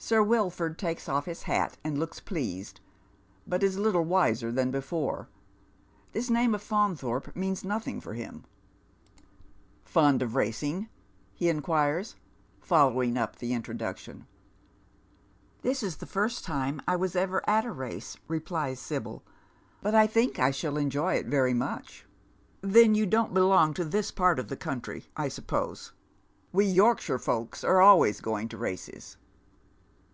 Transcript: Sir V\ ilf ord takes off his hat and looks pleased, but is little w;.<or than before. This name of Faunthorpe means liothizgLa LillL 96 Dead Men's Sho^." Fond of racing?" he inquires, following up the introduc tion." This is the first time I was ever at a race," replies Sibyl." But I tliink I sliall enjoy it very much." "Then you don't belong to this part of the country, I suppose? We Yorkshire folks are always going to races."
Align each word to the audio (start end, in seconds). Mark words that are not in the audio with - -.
Sir 0.00 0.22
V\ 0.22 0.30
ilf 0.30 0.60
ord 0.60 0.78
takes 0.78 1.08
off 1.08 1.24
his 1.24 1.42
hat 1.42 1.76
and 1.82 1.98
looks 1.98 2.20
pleased, 2.20 2.78
but 3.48 3.64
is 3.64 3.76
little 3.78 4.04
w;.<or 4.04 4.52
than 4.52 4.70
before. 4.70 5.28
This 6.12 6.30
name 6.30 6.54
of 6.54 6.62
Faunthorpe 6.62 7.34
means 7.34 7.62
liothizgLa 7.64 7.66
LillL 7.66 7.74
96 7.74 8.04
Dead 8.04 8.16
Men's 8.32 8.42
Sho^." 8.44 9.20
Fond 9.90 10.22
of 10.22 10.36
racing?" 10.36 10.88
he 11.34 11.48
inquires, 11.48 12.14
following 12.60 13.18
up 13.18 13.36
the 13.36 13.50
introduc 13.50 13.96
tion." 13.96 14.28
This 15.64 15.82
is 15.82 15.96
the 15.96 16.06
first 16.06 16.44
time 16.44 16.80
I 16.86 16.94
was 16.94 17.16
ever 17.16 17.42
at 17.50 17.64
a 17.64 17.72
race," 17.72 18.16
replies 18.28 18.78
Sibyl." 18.78 19.24
But 19.82 19.96
I 19.96 20.06
tliink 20.06 20.38
I 20.38 20.52
sliall 20.52 20.80
enjoy 20.80 21.14
it 21.14 21.26
very 21.26 21.52
much." 21.54 22.06
"Then 22.60 22.94
you 22.94 23.04
don't 23.04 23.34
belong 23.34 23.74
to 23.74 23.84
this 23.84 24.12
part 24.12 24.38
of 24.38 24.46
the 24.46 24.56
country, 24.56 25.08
I 25.16 25.26
suppose? 25.26 25.92
We 26.52 26.66
Yorkshire 26.66 27.18
folks 27.18 27.64
are 27.64 27.80
always 27.82 28.20
going 28.20 28.48
to 28.50 28.56
races." 28.56 29.16